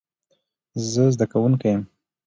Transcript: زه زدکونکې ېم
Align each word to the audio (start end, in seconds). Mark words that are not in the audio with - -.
زه 0.91 1.03
زدکونکې 1.13 1.69
ېم 1.73 1.81